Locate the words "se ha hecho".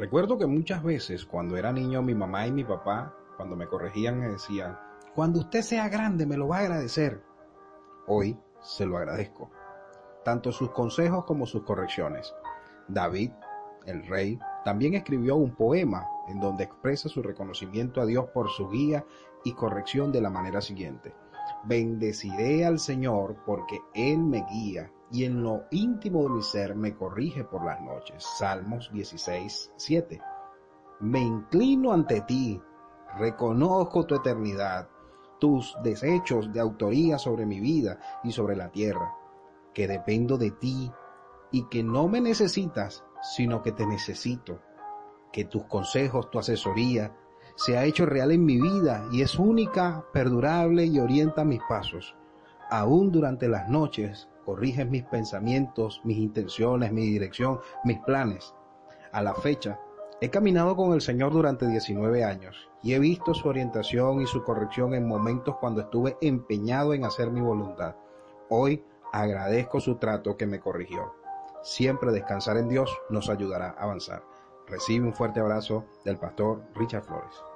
47.60-48.06